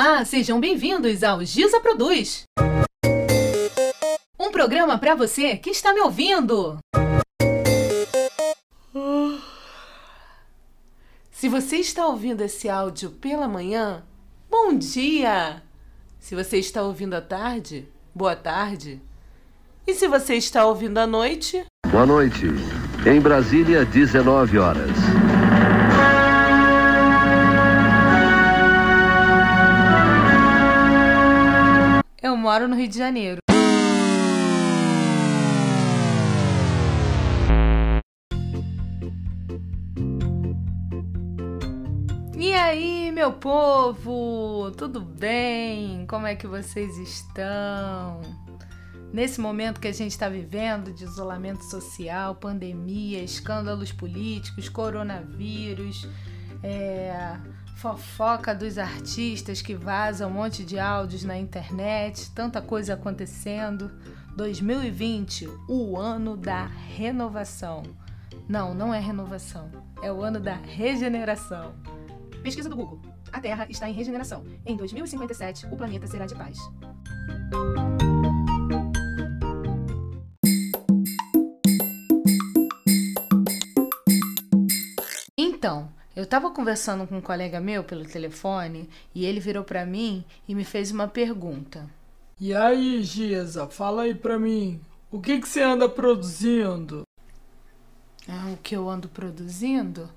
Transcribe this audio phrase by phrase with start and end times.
[0.00, 2.44] Olá, sejam bem-vindos ao Giza Produz.
[4.38, 6.78] Um programa para você que está me ouvindo.
[11.32, 14.04] Se você está ouvindo esse áudio pela manhã,
[14.48, 15.64] bom dia!
[16.20, 19.02] Se você está ouvindo à tarde, boa tarde.
[19.84, 21.64] E se você está ouvindo à noite?
[21.90, 22.46] Boa noite.
[23.04, 25.27] Em Brasília, 19 horas.
[32.48, 33.42] Moro no Rio de Janeiro.
[42.38, 44.70] E aí, meu povo?
[44.78, 46.06] Tudo bem?
[46.06, 48.22] Como é que vocês estão?
[49.12, 56.08] Nesse momento que a gente está vivendo de isolamento social, pandemia, escândalos políticos, coronavírus,
[56.62, 57.36] é,
[57.78, 63.92] fofoca dos artistas que vazam um monte de áudios na internet, tanta coisa acontecendo.
[64.36, 67.84] 2020, o ano da renovação.
[68.48, 69.70] Não, não é renovação,
[70.02, 71.72] é o ano da regeneração.
[72.42, 73.00] Pesquisa do Google.
[73.32, 74.44] A Terra está em regeneração.
[74.66, 76.58] Em 2057, o planeta será de paz.
[85.36, 90.24] Então, eu estava conversando com um colega meu pelo telefone e ele virou para mim
[90.48, 91.88] e me fez uma pergunta.
[92.40, 94.80] E aí, Giza, fala aí pra mim,
[95.12, 97.02] o que que você anda produzindo?
[98.28, 100.10] Ah, o que eu ando produzindo?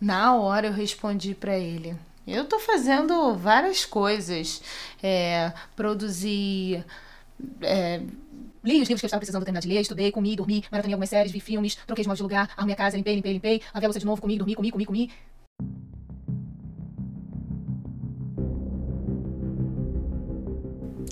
[0.00, 1.96] Na hora eu respondi para ele.
[2.26, 4.60] Eu tô fazendo várias coisas.
[5.00, 6.84] É, produzi.
[7.62, 8.00] É,
[8.64, 11.10] li os livros que eu estava precisando terminar de ler, estudei, comi, dormi, maratonei algumas
[11.10, 13.86] séries, vi filmes, troquei de móvel de lugar, arrumei a casa, limpei, limpei, limpei, lavei
[13.86, 15.10] a louça de novo, comi, dormi, comi, comi, comi.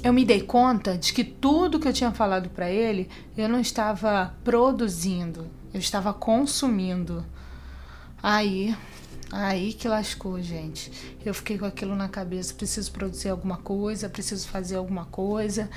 [0.02, 3.60] Eu me dei conta de que tudo que eu tinha falado para ele, eu não
[3.60, 7.24] estava produzindo, eu estava consumindo.
[8.22, 8.74] Aí,
[9.32, 10.90] aí que lascou, gente.
[11.24, 15.68] Eu fiquei com aquilo na cabeça, preciso produzir alguma coisa, preciso fazer alguma coisa.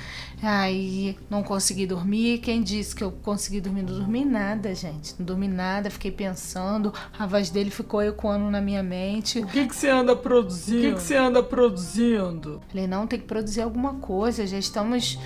[0.42, 2.38] Aí não consegui dormir.
[2.38, 3.82] Quem disse que eu consegui dormir?
[3.82, 5.14] Não dormi nada, gente.
[5.18, 6.92] Não dormi nada, fiquei pensando.
[7.18, 9.40] A voz dele ficou ecoando na minha mente.
[9.40, 10.78] O que que você anda produzindo?
[10.78, 12.62] O que que você anda produzindo?
[12.68, 14.46] Falei, não, tem que produzir alguma coisa.
[14.46, 15.18] Já estamos,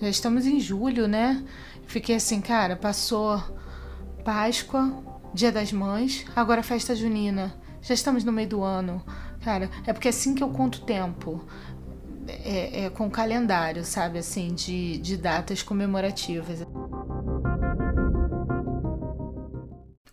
[0.00, 1.44] já estamos em julho, né?
[1.86, 3.40] Fiquei assim, cara, passou
[4.24, 4.92] Páscoa,
[5.32, 7.54] Dia das Mães, agora festa junina.
[7.80, 9.04] Já estamos no meio do ano.
[9.42, 11.44] Cara, é porque é assim que eu conto tempo.
[12.26, 14.18] É, é com calendário, sabe?
[14.18, 16.66] Assim, de, de datas comemorativas.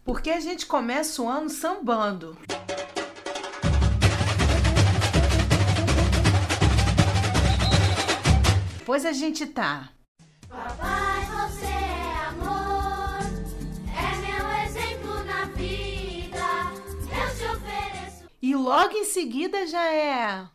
[0.03, 2.37] Porque a gente começa o ano sambando.
[8.77, 9.89] Depois a gente tá.
[18.63, 20.52] Logo em seguida já é.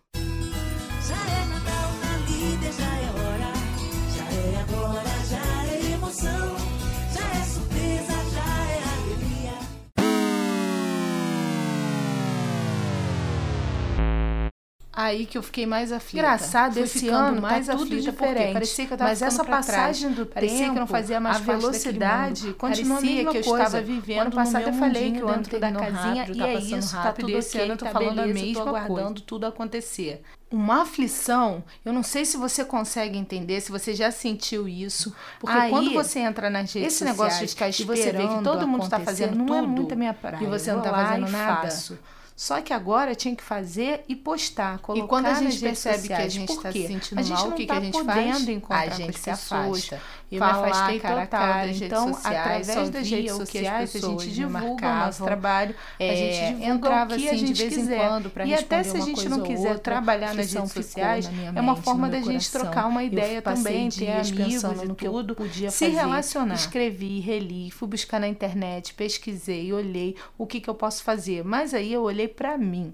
[15.01, 16.27] Aí que eu fiquei mais aflita.
[16.27, 18.53] Engraçado, Fui esse ano mais tá tudo aflita, diferente.
[18.53, 21.37] parecia que eu tava Mas essa passagem do parecia tempo, que eu não fazia mais
[21.37, 23.65] a velocidade continua a parecia que eu coisa.
[23.65, 26.39] estava vivendo Ano passado eu falei que o ano dentro tá da casinha rápido, e
[26.41, 28.19] tá é passando isso, tá rápido, tudo e esse ok, ano eu tô tá falando
[28.19, 29.25] a beleza, tô mesma aguardando coisa.
[29.25, 30.23] tudo acontecer.
[30.51, 35.57] Uma aflição, eu não sei se você consegue entender, se você já sentiu isso, porque
[35.57, 38.25] Aí, quando você entra nas redes esse negócio de sociais ficar e você vê que
[38.25, 40.43] esperando todo mundo tá acontecer, fazendo não é tudo, muito a minha praia.
[40.43, 41.63] e você não tá lá fazendo nada.
[41.63, 41.97] faço.
[42.38, 46.16] Só que agora tinha que fazer e postar, colocar quando a gente percebe que a
[46.19, 46.32] sociais.
[46.32, 46.82] gente tá quê?
[46.82, 48.47] se sentindo mal, o que que tá a gente faz?
[48.71, 50.00] A gente se afasta.
[50.31, 51.66] Eu Falar me afastei cara a total cara.
[51.66, 54.87] das redes Então, sociais, através das redes o que as sociais, a gente me divulga
[54.87, 57.73] o nosso trabalho, a É, gente divulga entrava o que a assim de gente vez
[57.73, 58.06] em quiser.
[58.08, 61.32] quando pra E até se a gente não quiser outra, trabalhar nas redes sociais, na
[61.32, 64.94] minha é uma mente, forma da gente trocar uma ideia também, ter amigos e no
[64.94, 66.55] que eu tudo, podia se fazer, relacionar.
[66.55, 71.43] Escrevi, reli, fui buscar na internet, pesquisei, olhei o que, que eu posso fazer.
[71.44, 72.93] Mas aí eu olhei pra mim.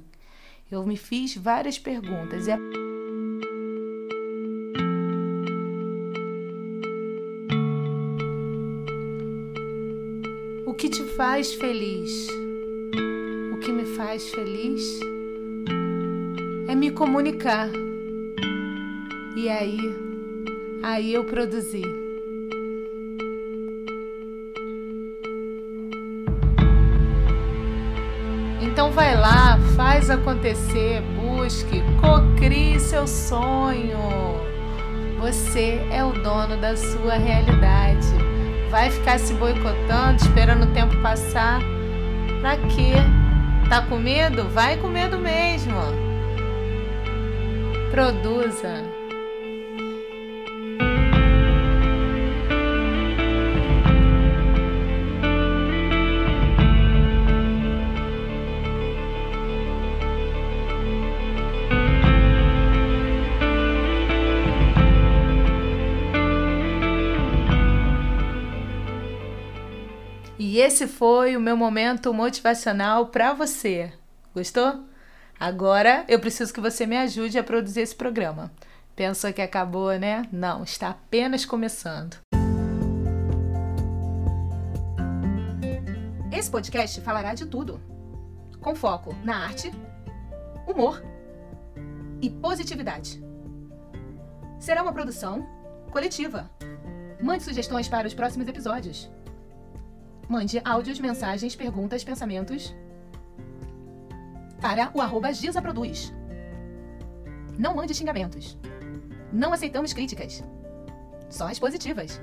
[0.70, 2.47] Eu me fiz várias perguntas.
[2.47, 2.59] E a
[10.75, 12.29] O que te faz feliz?
[13.53, 14.99] O que me faz feliz
[16.67, 17.71] é me comunicar.
[19.37, 19.79] E aí,
[20.82, 21.81] aí eu produzi.
[28.61, 34.00] Então vai lá, faz acontecer, busque, cocrie seu sonho.
[35.21, 38.34] Você é o dono da sua realidade.
[38.75, 41.61] Vai ficar se boicotando, esperando o tempo passar?
[42.41, 42.94] Pra quê?
[43.69, 44.49] Tá com medo?
[44.49, 45.76] Vai com medo mesmo.
[47.93, 48.82] Produza.
[70.39, 73.93] E esse foi o meu momento motivacional para você.
[74.35, 74.85] Gostou?
[75.39, 78.51] Agora eu preciso que você me ajude a produzir esse programa.
[78.97, 80.29] Pensou que acabou, né?
[80.33, 82.17] Não, está apenas começando.
[86.33, 87.81] Esse podcast falará de tudo,
[88.61, 89.71] com foco na arte,
[90.67, 91.01] humor
[92.21, 93.23] e positividade.
[94.59, 95.47] Será uma produção
[95.93, 96.51] coletiva.
[97.23, 99.11] Mande sugestões para os próximos episódios.
[100.29, 102.75] Mande áudios, mensagens, perguntas, pensamentos
[104.61, 105.29] para o arroba
[105.61, 106.12] Produz.
[107.59, 108.59] Não mande xingamentos.
[109.32, 110.43] Não aceitamos críticas.
[111.29, 112.21] Só as positivas.